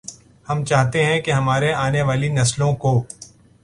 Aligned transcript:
ہم 0.47 0.63
چاہتے 0.65 1.03
ہیں 1.05 1.19
کہ 1.21 1.31
ہماری 1.31 1.71
آنے 1.75 2.01
والی 2.01 2.29
نسلوں 2.29 2.73
کو 2.75 2.93